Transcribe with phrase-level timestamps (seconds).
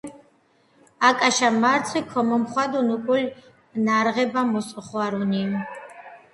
[1.09, 3.29] აკაშა მარცხი ქომოხვადუნ უკულ
[3.85, 5.47] ნარღება მუს ოხვარუნი